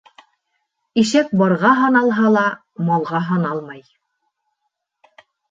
Ишәк 1.01 1.29
барға 1.41 1.73
һаналһа 1.81 2.31
ла, 2.37 2.47
малға 2.89 3.23
һаналмай. 3.29 3.85